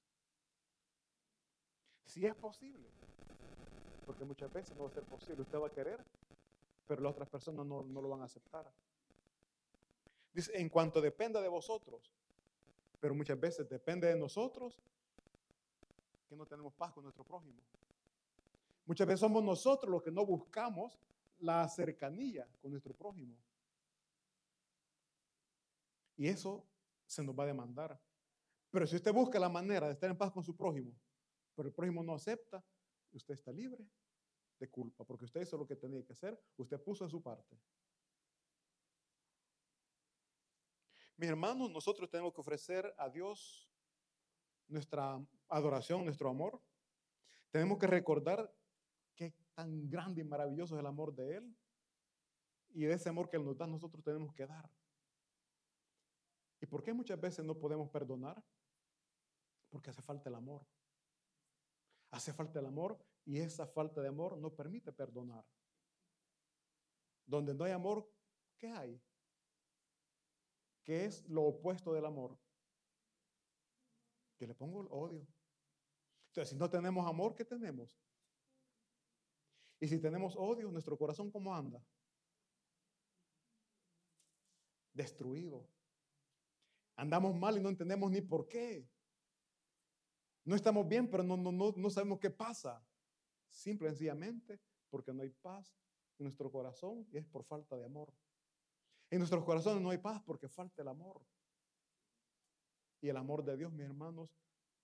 [2.05, 2.88] Si es posible,
[4.07, 5.42] porque muchas veces no va a ser posible.
[5.42, 6.02] Usted va a querer,
[6.87, 8.72] pero las otras personas no lo van a aceptar.
[10.33, 12.12] Dice, en cuanto dependa de vosotros,
[13.00, 14.81] pero muchas veces depende de nosotros
[16.29, 17.61] que no tenemos paz con nuestro prójimo.
[18.87, 20.99] Muchas veces somos nosotros los que no buscamos
[21.38, 23.37] la cercanía con nuestro prójimo.
[26.16, 26.64] Y eso
[27.05, 28.01] se nos va a demandar.
[28.70, 30.94] Pero si usted busca la manera de estar en paz con su prójimo,
[31.55, 32.64] pero el prójimo no acepta,
[33.12, 33.85] usted está libre
[34.59, 37.59] de culpa, porque usted hizo lo que tenía que hacer, usted puso en su parte.
[41.16, 43.70] Mis hermanos, nosotros tenemos que ofrecer a Dios
[44.68, 45.18] nuestra
[45.49, 46.61] adoración, nuestro amor.
[47.51, 48.53] Tenemos que recordar
[49.57, 51.57] tan grande y maravilloso es el amor de Él.
[52.75, 54.71] Y de ese amor que Él nos da, nosotros tenemos que dar.
[56.61, 58.42] ¿Y por qué muchas veces no podemos perdonar?
[59.71, 60.66] Porque hace falta el amor.
[62.11, 65.45] Hace falta el amor y esa falta de amor no permite perdonar.
[67.25, 68.09] Donde no hay amor,
[68.59, 69.03] ¿qué hay?
[70.85, 72.38] ¿Qué es lo opuesto del amor?
[74.37, 75.27] Que le pongo el odio.
[76.29, 77.99] Entonces, si no tenemos amor, ¿qué tenemos?
[79.80, 81.82] Y si tenemos odio, nuestro corazón, ¿cómo anda?
[84.92, 85.68] Destruido.
[86.96, 88.88] Andamos mal y no entendemos ni por qué.
[90.44, 92.82] No estamos bien, pero no, no, no, no sabemos qué pasa.
[93.48, 95.76] Simple y sencillamente porque no hay paz
[96.18, 98.14] en nuestro corazón y es por falta de amor.
[99.10, 101.22] En nuestros corazones no hay paz porque falta el amor.
[103.00, 104.30] Y el amor de Dios, mis hermanos,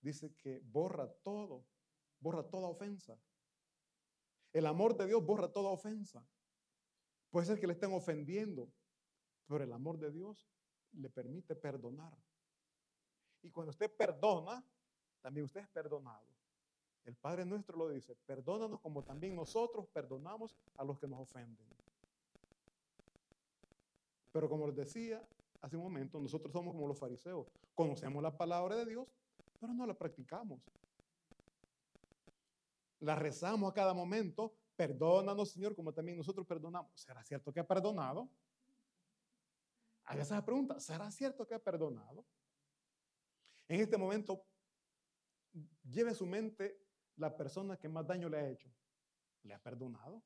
[0.01, 1.65] dice que borra todo,
[2.19, 3.19] borra toda ofensa.
[4.53, 6.25] El amor de Dios borra toda ofensa.
[7.31, 8.71] Puede ser que le estén ofendiendo,
[9.47, 10.47] pero el amor de Dios
[10.91, 12.15] le permite perdonar.
[13.41, 14.63] Y cuando usted perdona,
[15.21, 16.27] también usted es perdonado.
[17.03, 21.67] El Padre nuestro lo dice, perdónanos como también nosotros perdonamos a los que nos ofenden.
[24.31, 25.27] Pero como les decía
[25.61, 27.47] hace un momento, nosotros somos como los fariseos.
[27.73, 29.07] Conocemos la palabra de Dios,
[29.59, 30.61] pero no la practicamos.
[33.03, 34.55] La rezamos a cada momento.
[34.77, 36.89] Perdónanos, Señor, como también nosotros perdonamos.
[36.95, 38.29] ¿Será cierto que ha perdonado?
[40.05, 40.79] Haga esa pregunta.
[40.79, 42.25] ¿Será cierto que ha perdonado?
[43.67, 44.45] En este momento,
[45.83, 46.81] lleve a su mente
[47.17, 48.73] la persona que más daño le ha hecho.
[49.43, 50.23] ¿Le ha perdonado?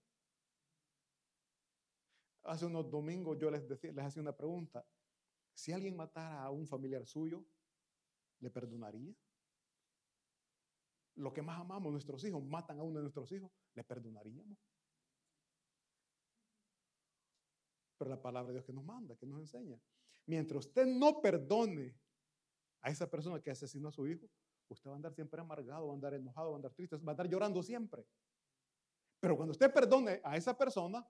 [2.44, 4.86] Hace unos domingos yo les, les hacía una pregunta.
[5.52, 7.44] Si alguien matara a un familiar suyo,
[8.40, 9.16] ¿le perdonaría?
[11.18, 14.58] Lo que más amamos, nuestros hijos, matan a uno de nuestros hijos, ¿le perdonaríamos?
[17.98, 19.82] Pero la palabra de Dios que nos manda, que nos enseña.
[20.28, 21.98] Mientras usted no perdone
[22.82, 24.30] a esa persona que asesinó a su hijo,
[24.70, 27.08] usted va a andar siempre amargado, va a andar enojado, va a andar triste, va
[27.08, 28.06] a andar llorando siempre.
[29.20, 31.08] Pero cuando usted perdone a esa persona,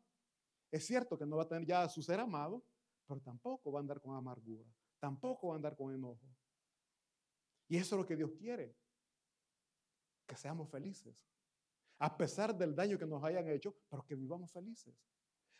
[0.72, 2.64] es cierto que no va a tener ya a su ser amado,
[3.06, 6.26] pero tampoco va a andar con amargura, tampoco va a andar con enojo.
[7.68, 8.74] Y eso es lo que Dios quiere,
[10.28, 11.16] que seamos felices,
[12.00, 14.94] a pesar del daño que nos hayan hecho, pero que vivamos felices.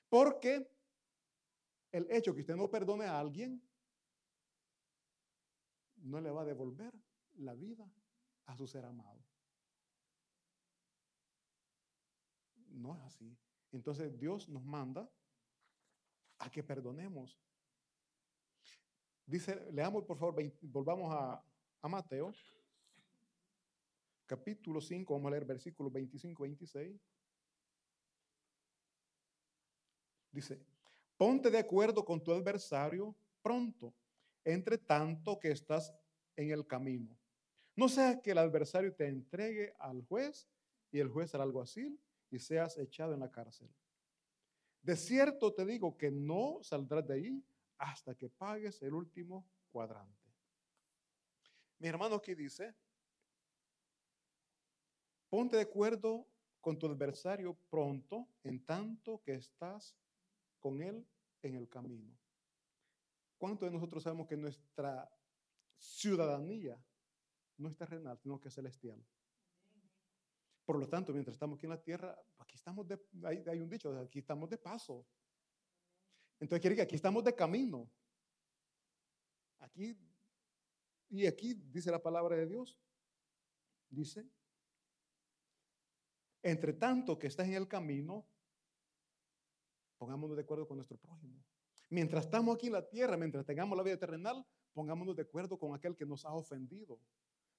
[0.10, 0.70] Porque
[1.92, 3.62] el hecho que usted no perdone a alguien
[5.96, 6.94] no le va a devolver
[7.36, 7.92] la vida
[8.46, 9.24] a su ser amado.
[12.70, 13.36] No es así.
[13.72, 15.10] Entonces Dios nos manda
[16.40, 17.40] a que perdonemos.
[19.26, 21.44] Dice, leamos por favor, volvamos a,
[21.82, 22.32] a Mateo,
[24.28, 27.02] capítulo 5, vamos a leer versículos 25 26.
[30.32, 30.62] Dice,
[31.18, 33.94] ponte de acuerdo con tu adversario pronto,
[34.44, 35.92] entre tanto que estás
[36.36, 37.18] en el camino.
[37.76, 40.48] No sea que el adversario te entregue al juez
[40.92, 42.00] y el juez al alguacil
[42.30, 43.70] y seas echado en la cárcel.
[44.82, 47.44] De cierto te digo que no saldrás de ahí
[47.78, 50.28] hasta que pagues el último cuadrante.
[51.80, 52.76] Mi hermano aquí dice,
[55.30, 56.28] ponte de acuerdo
[56.62, 59.96] con tu adversario pronto, en tanto que estás
[60.60, 61.08] con él
[61.42, 62.18] en el camino.
[63.38, 65.10] ¿Cuántos de nosotros sabemos que nuestra
[65.78, 66.82] ciudadanía
[67.58, 69.04] no es terrenal, sino que es celestial?
[70.66, 73.98] Por lo tanto, mientras estamos aquí en la tierra, aquí estamos de, hay, un dicho,
[74.00, 75.08] aquí estamos de paso.
[76.40, 77.90] Entonces quiere que aquí estamos de camino.
[79.60, 79.98] Aquí,
[81.10, 82.78] y aquí dice la palabra de Dios,
[83.90, 84.30] dice,
[86.50, 88.26] entre tanto que estás en el camino,
[89.98, 91.44] pongámonos de acuerdo con nuestro prójimo.
[91.90, 95.76] Mientras estamos aquí en la tierra, mientras tengamos la vida terrenal, pongámonos de acuerdo con
[95.76, 97.02] aquel que nos ha ofendido.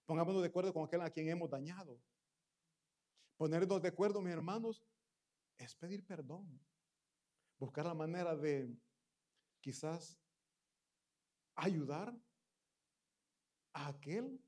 [0.07, 2.01] Pongámonos de acuerdo con aquel a quien hemos dañado.
[3.37, 4.83] Ponernos de acuerdo, mis hermanos,
[5.59, 6.59] es pedir perdón.
[7.59, 8.75] Buscar la manera de
[9.61, 10.19] quizás
[11.57, 12.17] ayudar
[13.75, 14.41] a aquel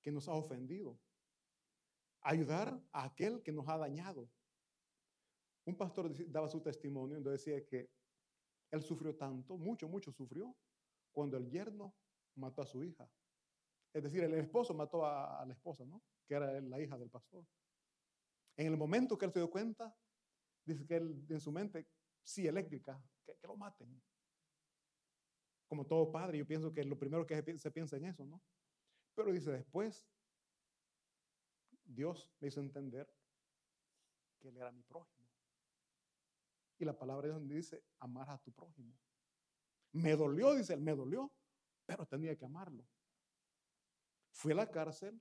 [0.00, 1.00] que nos ha ofendido.
[2.28, 4.28] Ayudar a aquel que nos ha dañado.
[5.64, 7.90] Un pastor daba su testimonio y decía que
[8.70, 10.54] él sufrió tanto, mucho, mucho sufrió,
[11.10, 11.94] cuando el yerno
[12.34, 13.10] mató a su hija.
[13.94, 16.02] Es decir, el esposo mató a, la esposa, ¿no?
[16.26, 17.46] Que era la hija del pastor.
[18.58, 19.96] En el momento que él se dio cuenta,
[20.66, 21.88] dice que él en su mente,
[22.22, 24.02] sí, eléctrica, que, lo maten.
[25.66, 28.42] Como todo padre, yo pienso que lo primero que se piensa en eso, ¿no?
[29.14, 30.06] Pero dice después,
[31.88, 33.10] Dios me hizo entender
[34.38, 35.26] que él era mi prójimo.
[36.78, 38.94] Y la palabra de Dios dice, amar a tu prójimo.
[39.92, 41.32] Me dolió, dice él, me dolió,
[41.86, 42.86] pero tenía que amarlo.
[44.30, 45.20] Fui a la cárcel.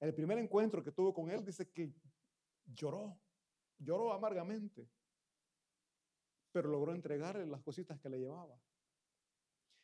[0.00, 1.92] El primer encuentro que tuve con él dice que
[2.64, 3.20] lloró,
[3.78, 4.88] lloró amargamente,
[6.52, 8.58] pero logró entregarle las cositas que le llevaba.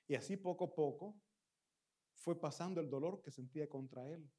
[0.06, 1.20] Y así poco a poco
[2.14, 4.30] fue pasando el dolor que sentía contra él,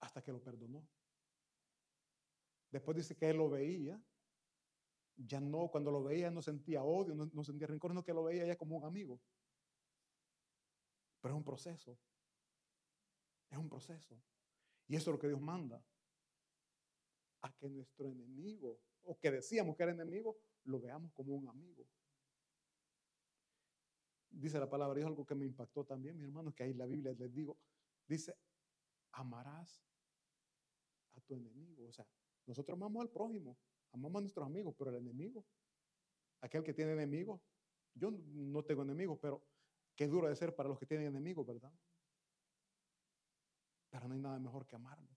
[0.00, 0.86] hasta que lo perdonó.
[2.70, 4.00] Después dice que él lo veía,
[5.16, 8.46] ya no, cuando lo veía no sentía odio, no, sentía rencor, no que lo veía
[8.46, 9.20] ya como un amigo.
[11.20, 11.98] Pero es un proceso,
[13.50, 14.20] es un proceso.
[14.88, 15.82] Y eso es lo que Dios manda
[17.40, 21.86] a que nuestro enemigo, o que decíamos que era enemigo, lo veamos como un amigo.
[24.30, 27.14] Dice la palabra, es algo que me impactó también, mis hermanos, que ahí la Biblia
[27.18, 27.58] les digo,
[28.06, 28.36] dice,
[29.12, 29.82] amarás
[31.16, 31.86] a tu enemigo.
[31.88, 32.06] O sea,
[32.46, 33.58] nosotros amamos al prójimo,
[33.92, 35.44] amamos a nuestros amigos, pero el enemigo,
[36.40, 37.40] aquel que tiene enemigos,
[37.94, 39.42] yo no tengo enemigos, pero
[39.94, 41.72] qué duro de ser para los que tienen enemigos, ¿verdad?
[43.90, 45.16] Pero no hay nada mejor que amarlo.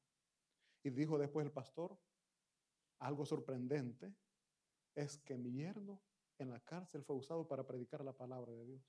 [0.84, 2.00] Y dijo después el pastor,
[3.00, 4.16] algo sorprendente
[4.96, 6.02] es que mi yerno
[6.38, 8.82] en la cárcel fue usado para predicar la palabra de Dios.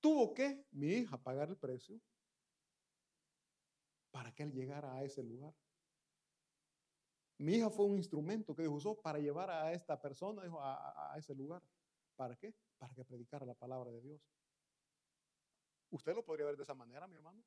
[0.00, 2.00] Tuvo que mi hija pagar el precio
[4.14, 5.52] para que él llegara a ese lugar.
[7.38, 11.34] Mi hija fue un instrumento que Dios usó para llevar a esta persona a, ese
[11.34, 11.60] lugar.
[12.14, 12.54] ¿Para qué?
[12.78, 14.22] Para que predicara la palabra de Dios.
[15.90, 17.42] ¿Usted lo podría ver de esa manera, mi hermano?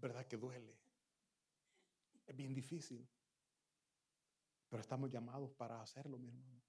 [0.00, 0.78] ¿verdad que duele?
[2.24, 3.08] Es bien difícil.
[4.68, 6.62] Pero estamos llamados para hacerlo, mi hermano.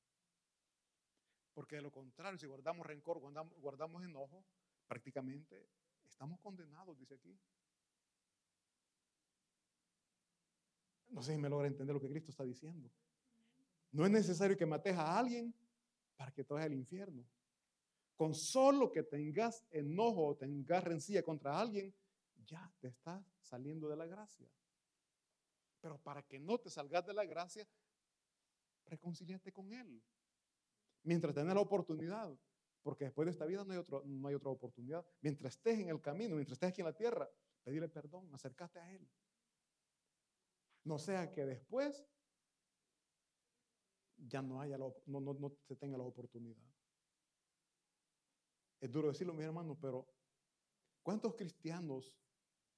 [1.54, 4.44] Porque de lo contrario, si guardamos rencor, guardamos enojo,
[4.88, 5.70] prácticamente
[6.04, 7.38] estamos condenados, dice aquí.
[11.10, 12.90] No sé si me logra entender lo que Cristo está diciendo.
[13.92, 15.54] No es necesario que mates a alguien
[16.16, 17.24] para que te vayas al infierno.
[18.16, 21.94] Con solo que tengas enojo o tengas rencilla contra alguien,
[22.46, 24.48] ya te estás saliendo de la gracia.
[25.82, 27.68] Pero para que no te salgas de la gracia,
[28.86, 30.02] reconciliate con Él.
[31.04, 32.36] Mientras tengas la oportunidad,
[32.84, 35.06] porque después de esta vida no hay, otro, no hay otra oportunidad.
[35.22, 37.30] Mientras estés en el camino, mientras estés aquí en la tierra,
[37.64, 39.10] pedirle perdón, acércate a Él.
[40.84, 42.06] No sea que después
[44.18, 46.62] ya no, haya no, no se tenga la oportunidad.
[48.82, 50.06] Es duro decirlo, mi hermano, pero
[51.02, 52.14] ¿cuántos cristianos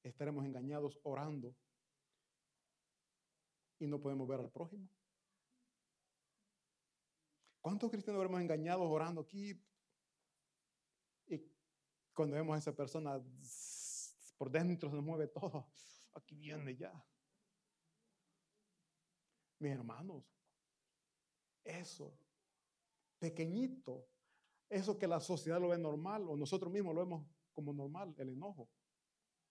[0.03, 1.55] estaremos engañados orando
[3.79, 4.87] y no podemos ver al prójimo?
[7.59, 9.59] ¿Cuántos cristianos habremos engañados orando aquí
[12.15, 13.21] cuando vemos a esa persona
[14.37, 15.67] por dentro se nos mueve todo?
[16.15, 16.91] Aquí viene ya.
[19.59, 20.23] Mis hermanos,
[21.63, 22.17] eso,
[23.19, 24.07] pequeñito,
[24.69, 28.29] eso que la sociedad lo ve normal o nosotros mismos lo vemos como normal, el
[28.29, 28.69] enojo,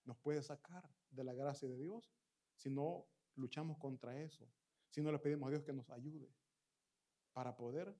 [0.04, 2.12] nos puede sacar de la gracia de Dios
[2.56, 3.06] si no
[3.36, 4.46] luchamos contra eso,
[4.90, 6.30] si no le pedimos a Dios que nos ayude
[7.32, 7.96] para poder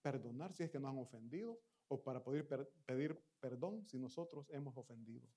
[0.00, 1.60] perdonar si es que nos han ofendido
[1.94, 2.46] o para poder
[2.84, 5.28] pedir perdón si nosotros hemos ofendido.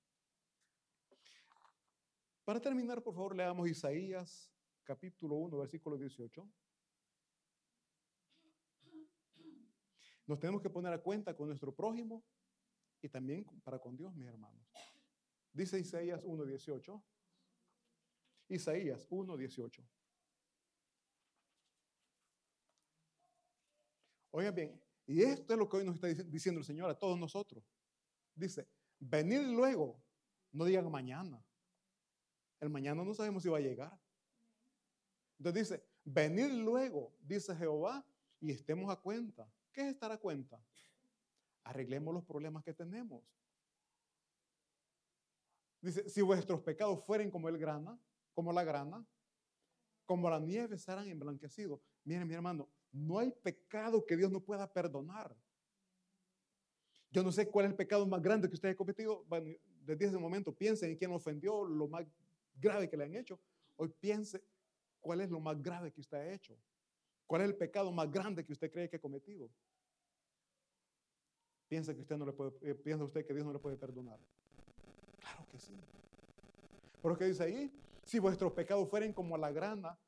[2.44, 4.52] Para terminar, por favor, leamos Isaías
[4.84, 6.50] capítulo 1, versículo 18.
[10.26, 12.24] Nos tenemos que poner a cuenta con nuestro prójimo
[13.02, 14.66] y también para con Dios, mis hermanos.
[15.54, 17.04] Dice Isaías 1.18.
[18.50, 19.88] Isaías 1.18.
[24.32, 27.18] Oigan bien, y esto es lo que hoy nos está diciendo el Señor a todos
[27.18, 27.64] nosotros.
[28.36, 28.68] Dice,
[29.00, 30.04] venid luego,
[30.52, 31.42] no digan mañana.
[32.60, 33.98] El mañana no sabemos si va a llegar.
[35.40, 38.06] Entonces dice, venid luego, dice Jehová,
[38.42, 39.50] y estemos a cuenta.
[39.72, 40.62] ¿Qué es estar a cuenta?
[41.64, 43.24] Arreglemos los problemas que tenemos.
[45.82, 47.98] Dice, si vuestros pecados fueren como el grana,
[48.34, 49.08] como la grana,
[50.06, 51.80] como la nieve serán emblanquecidos.
[52.04, 55.36] Miren, mi hermano, no hay pecado que Dios no pueda perdonar.
[57.12, 59.26] Yo no sé cuál es el pecado más grande que usted ha cometido.
[59.82, 62.06] Desde ese momento piense en quién ofendió, lo más
[62.56, 63.40] grave que le han hecho.
[63.76, 64.44] Hoy piense
[65.00, 66.58] cuál es lo más grave que usted ha hecho.
[67.26, 69.50] ¿Cuál es el pecado más grande que usted cree que ha cometido?
[71.68, 74.20] ¿Piensa, que usted no le puede, eh, ¿Piensa usted que Dios no le puede perdonar?
[75.20, 75.74] Claro que sí.
[77.02, 77.72] Pero ¿qué dice ahí?
[78.06, 80.00] Si vuestros pecados fueren como la grana,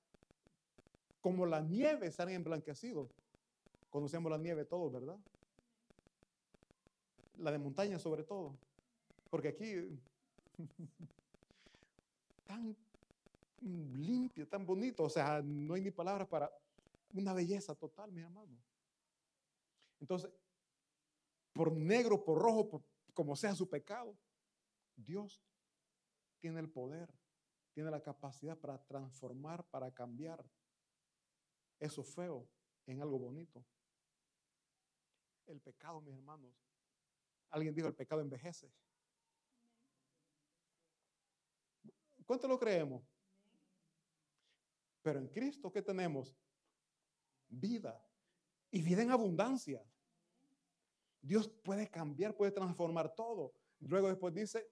[1.21, 3.09] como la nieve, serán emblanquecidos.
[3.89, 5.17] Conocemos la nieve todos, ¿verdad?
[7.37, 8.57] La de montaña sobre todo.
[9.29, 9.99] Porque aquí,
[12.45, 12.75] tan
[13.61, 16.51] limpio, tan bonito, o sea, no hay ni palabras para
[17.13, 18.57] una belleza total, mi hermano.
[19.99, 20.31] Entonces,
[21.53, 24.15] por negro, por rojo, como sea su pecado,
[24.95, 25.41] Dios
[26.39, 27.13] tiene el poder,
[27.73, 30.43] tiene la capacidad para transformar, para cambiar
[31.79, 32.47] eso feo
[32.85, 33.65] en algo bonito.
[35.47, 36.53] El pecado, mis hermanos.
[37.49, 38.71] Alguien dijo, el pecado envejece.
[42.25, 43.03] ¿Cuánto lo creemos?
[45.01, 46.35] Pero en Cristo, ¿qué tenemos?
[47.47, 47.99] Vida.
[48.69, 49.83] Y vida en abundancia.
[51.21, 53.53] Dios puede cambiar, puede transformar todo.
[53.79, 54.69] Luego después dice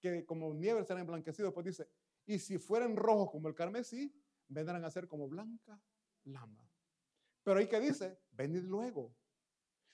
[0.00, 1.46] que como nieve será emblanquecido.
[1.46, 1.88] Después dice,
[2.26, 4.14] y si fueren rojos como el carmesí,
[4.48, 5.80] vendrán a ser como blanca
[6.24, 6.68] lama.
[7.42, 9.14] Pero ahí que dice, venid luego.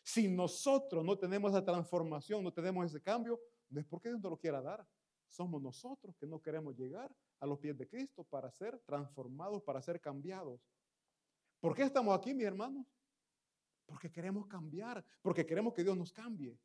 [0.03, 4.31] Si nosotros no tenemos esa transformación, no tenemos ese cambio, no es porque Dios no
[4.31, 4.87] lo quiera dar.
[5.29, 9.83] Somos nosotros que no queremos llegar a los pies de Cristo para ser transformados, para
[9.83, 10.61] ser cambiados.
[11.61, 12.87] ¿Por qué estamos aquí, mis hermanos?
[13.85, 16.59] Porque queremos cambiar, porque queremos que Dios nos cambie.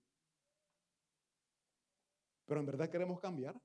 [2.46, 3.60] Pero en verdad queremos cambiar.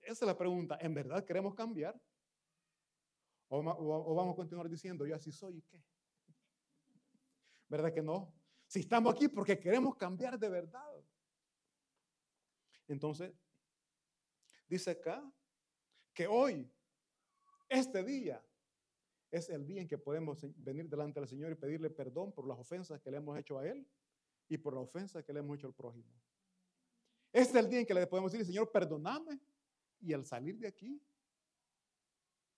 [0.00, 0.78] Esa es la pregunta.
[0.80, 2.00] ¿En verdad queremos cambiar?
[3.48, 5.82] ¿O, vamos a continuar diciendo, yo así soy qué?
[7.68, 8.34] ¿Verdad que no?
[8.66, 11.04] Si estamos aquí porque queremos cambiar de verdad.
[12.86, 13.34] Entonces,
[14.68, 15.22] dice acá
[16.12, 16.70] que hoy,
[17.68, 18.44] este día,
[19.30, 22.58] es el día en que podemos venir delante del Señor y pedirle perdón por las
[22.58, 23.86] ofensas que le hemos hecho a Él
[24.48, 26.10] y por la ofensa que le hemos hecho al prójimo.
[27.30, 29.38] Este es el día en que le podemos decir, Señor, perdóname.
[30.00, 31.02] Y al salir de aquí,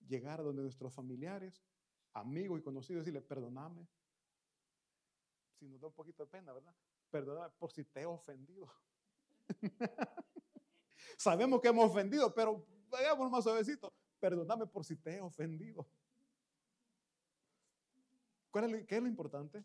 [0.07, 1.63] llegar a donde nuestros familiares,
[2.13, 3.87] amigos y conocidos, decirle, perdóname.
[5.59, 6.75] Si nos da un poquito de pena, ¿verdad?
[7.09, 8.67] Perdóname por si te he ofendido.
[11.17, 13.93] Sabemos que hemos ofendido, pero vayamos más suavecito.
[14.19, 15.87] Perdóname por si te he ofendido.
[18.49, 19.63] ¿Cuál es ¿Qué es lo importante?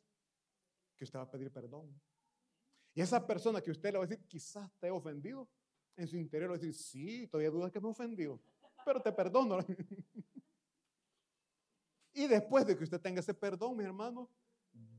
[0.96, 2.00] Que usted va a pedir perdón.
[2.94, 5.46] Y esa persona que usted le va a decir, quizás te he ofendido,
[5.96, 8.40] en su interior va a decir, sí, todavía dudas que me he ofendido,
[8.84, 9.58] pero te perdono.
[12.16, 14.30] y después de que usted tenga ese perdón, mi hermano,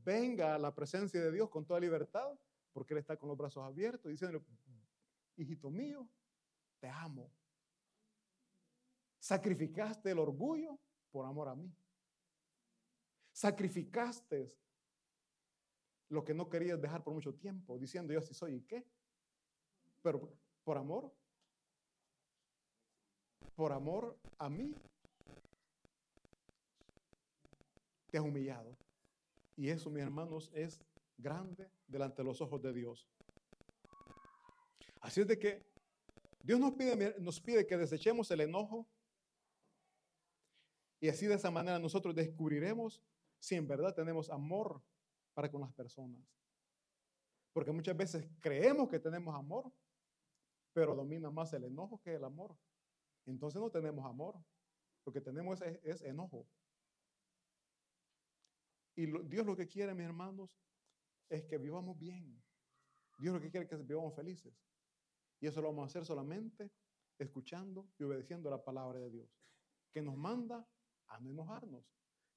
[0.04, 2.38] venga a la presencia de Dios con toda libertad,
[2.72, 4.40] porque Él está con los brazos abiertos, diciendo,
[5.36, 6.08] hijito mío,
[6.78, 7.28] te amo.
[9.18, 10.78] Sacrificaste el orgullo
[11.10, 11.74] por amor a mí.
[13.32, 14.54] Sacrificaste
[16.10, 18.86] lo que no querías dejar por mucho tiempo, diciendo yo así soy y qué.
[20.02, 21.12] Pero por amor,
[23.56, 24.72] por amor a mí,
[28.10, 28.76] te has humillado.
[29.56, 30.80] Y eso, mis hermanos, es
[31.16, 33.08] grande delante de los ojos de Dios.
[35.00, 35.66] Así es de que
[36.42, 38.88] Dios nos pide, nos pide que desechemos el enojo
[41.00, 43.02] y así de esa manera nosotros descubriremos
[43.38, 44.82] si en verdad tenemos amor
[45.32, 46.20] para con las personas.
[47.52, 49.72] Porque muchas veces creemos que tenemos amor,
[50.72, 52.56] pero domina más el enojo que el amor.
[53.26, 54.36] Entonces no tenemos amor.
[55.04, 56.46] Lo que tenemos es, enojo.
[58.98, 60.50] Y Dios lo que quiere, mis hermanos,
[61.28, 62.42] es que vivamos bien.
[63.20, 64.52] Dios lo que quiere es que vivamos felices.
[65.38, 66.68] Y eso lo vamos a hacer solamente
[67.16, 69.30] escuchando y obedeciendo la palabra de Dios,
[69.92, 70.68] que nos manda
[71.06, 71.84] a no enojarnos,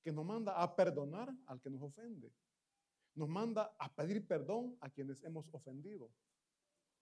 [0.03, 2.31] que nos manda a perdonar al que nos ofende,
[3.15, 6.11] nos manda a pedir perdón a quienes hemos ofendido,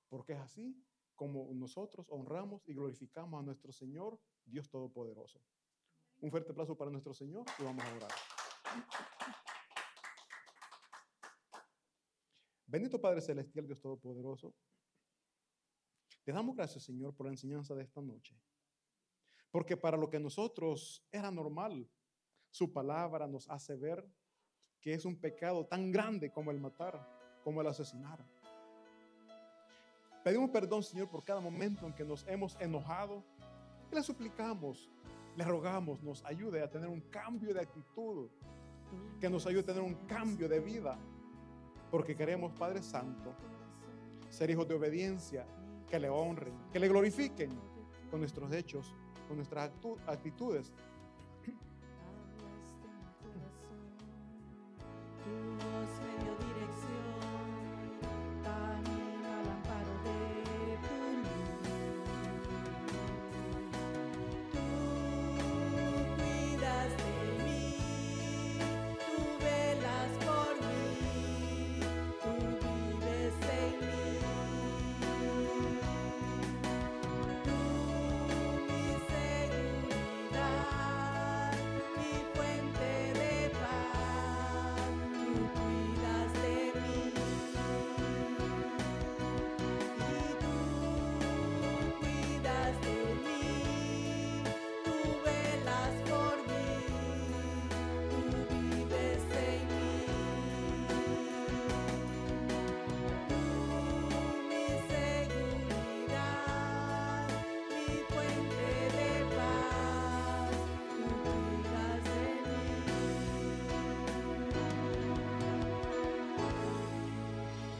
[0.08, 0.82] porque es así
[1.16, 5.42] como nosotros honramos y glorificamos a nuestro Señor, Dios Todopoderoso.
[6.22, 8.12] Un fuerte aplauso para nuestro Señor y vamos a orar.
[12.70, 14.54] Bendito Padre Celestial, Dios Todopoderoso,
[16.24, 18.40] te damos gracias, Señor, por la enseñanza de esta noche.
[19.50, 21.90] Porque para lo que nosotros era normal,
[22.52, 24.08] su palabra nos hace ver
[24.80, 27.04] que es un pecado tan grande como el matar,
[27.44, 28.24] como el asesinar.
[30.24, 33.24] Pedimos perdón, Señor, por cada momento en que nos hemos enojado
[33.92, 34.92] y le suplicamos,
[35.36, 38.30] le rogamos, nos ayude a tener un cambio de actitud,
[39.20, 41.00] que nos ayude a tener un cambio de vida,
[41.90, 43.34] porque queremos, Padre Santo,
[44.30, 45.46] ser hijos de obediencia,
[45.90, 47.50] que le honren, que le glorifiquen
[48.10, 48.94] con nuestros hechos
[49.30, 49.72] con nuestras
[50.08, 50.74] actitudes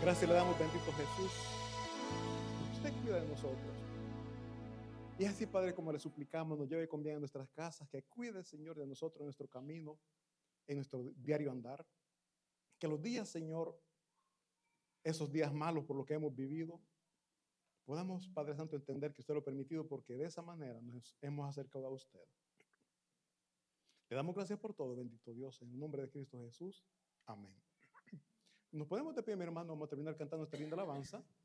[0.10, 1.32] Gracias le damos, bendito Jesús.
[2.74, 3.78] Usted cuida de nosotros.
[5.20, 8.44] Y así, Padre, como le suplicamos, nos lleve con bien a nuestras casas, que cuide,
[8.44, 10.00] Señor, de nosotros en nuestro camino,
[10.66, 11.86] en nuestro diario andar.
[12.80, 13.80] Que los días, Señor,
[15.04, 16.82] esos días malos por lo que hemos vivido,
[17.86, 21.48] podamos, Padre Santo, entender que usted lo ha permitido porque de esa manera nos hemos
[21.48, 22.26] acercado a usted.
[24.10, 26.84] Le damos gracias por todo, bendito Dios, en el nombre de Cristo Jesús.
[27.28, 27.69] Amén.
[28.72, 31.24] Nos podemos de pie, mi hermano, vamos a terminar cantando esta linda alabanza.